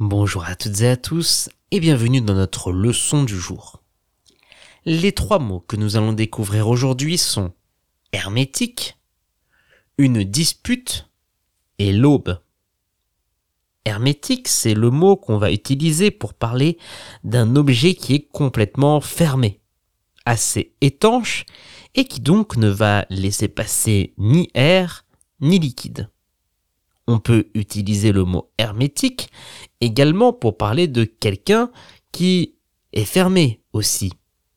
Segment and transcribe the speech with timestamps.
[0.00, 3.82] Bonjour à toutes et à tous et bienvenue dans notre leçon du jour.
[4.86, 7.52] Les trois mots que nous allons découvrir aujourd'hui sont
[8.12, 8.96] hermétique,
[9.98, 11.10] une dispute
[11.78, 12.40] et l'aube.
[13.84, 16.78] Hermétique, c'est le mot qu'on va utiliser pour parler
[17.22, 19.60] d'un objet qui est complètement fermé,
[20.24, 21.44] assez étanche
[21.94, 25.04] et qui donc ne va laisser passer ni air
[25.42, 26.08] ni liquide.
[27.12, 29.32] On peut utiliser le mot hermétique
[29.80, 31.72] également pour parler de quelqu'un
[32.12, 32.54] qui
[32.92, 34.12] est fermé aussi,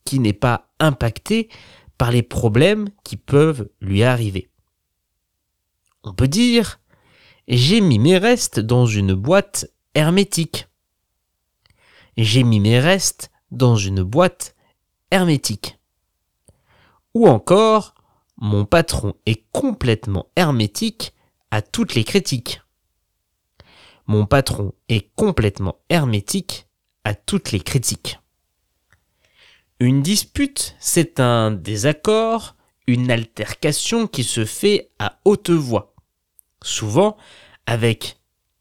[0.05, 1.49] qui n'est pas impacté
[1.97, 4.51] par les problèmes qui peuvent lui arriver.
[6.03, 6.79] On peut dire
[7.47, 9.65] j'ai mis mes restes dans une boîte
[9.95, 10.67] hermétique.
[12.17, 14.55] J'ai mis mes restes dans une boîte
[15.09, 15.79] hermétique.
[17.15, 17.95] Ou encore,
[18.37, 21.15] mon patron est complètement hermétique
[21.61, 22.61] toutes les critiques.
[24.07, 26.67] Mon patron est complètement hermétique
[27.03, 28.19] à toutes les critiques.
[29.79, 32.55] Une dispute, c'est un désaccord,
[32.87, 35.93] une altercation qui se fait à haute voix,
[36.61, 37.17] souvent
[37.65, 38.17] avec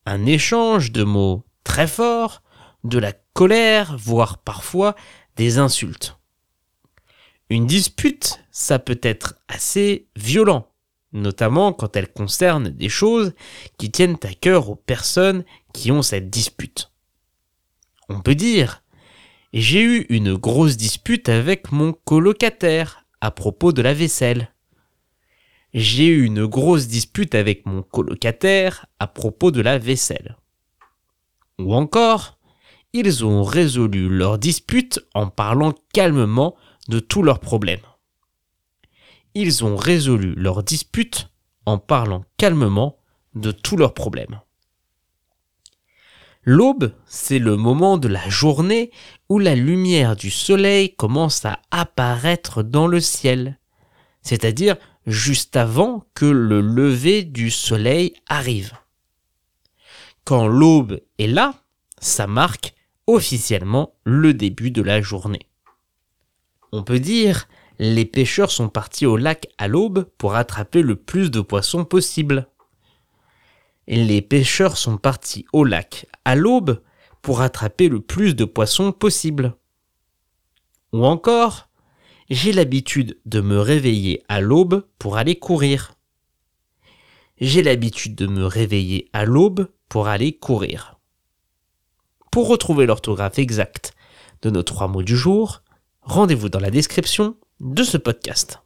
[0.06, 2.42] un échange de mots très forts,
[2.84, 4.96] de la colère, voire parfois
[5.36, 6.18] des insultes.
[7.50, 10.71] Une dispute, ça peut être assez violent,
[11.12, 13.34] notamment quand elle concerne des choses
[13.78, 16.90] qui tiennent à cœur aux personnes qui ont cette dispute.
[18.08, 18.82] On peut dire,
[19.52, 24.52] j'ai eu une grosse dispute avec mon colocataire à propos de la vaisselle.
[25.74, 30.36] J'ai eu une grosse dispute avec mon colocataire à propos de la vaisselle.
[31.58, 32.38] Ou encore,
[32.92, 36.56] ils ont résolu leur dispute en parlant calmement
[36.88, 37.80] de tous leurs problèmes
[39.34, 41.28] ils ont résolu leur dispute
[41.66, 42.98] en parlant calmement
[43.34, 44.40] de tous leurs problèmes.
[46.44, 48.90] L'aube, c'est le moment de la journée
[49.28, 53.58] où la lumière du soleil commence à apparaître dans le ciel,
[54.22, 54.76] c'est-à-dire
[55.06, 58.72] juste avant que le lever du soleil arrive.
[60.24, 61.54] Quand l'aube est là,
[62.00, 62.74] ça marque
[63.06, 65.48] officiellement le début de la journée.
[66.72, 67.46] On peut dire
[67.78, 72.48] les pêcheurs sont partis au lac à l'aube pour attraper le plus de poissons possible.
[73.88, 76.82] Les pêcheurs sont partis au lac à l'aube
[77.22, 79.56] pour attraper le plus de poissons possible.
[80.92, 81.68] Ou encore,
[82.30, 85.94] j'ai l'habitude de me réveiller à l'aube pour aller courir.
[87.40, 91.00] J'ai l'habitude de me réveiller à l'aube pour aller courir.
[92.30, 93.94] Pour retrouver l'orthographe exacte
[94.42, 95.62] de nos trois mots du jour,
[96.02, 98.60] rendez-vous dans la description de ce podcast.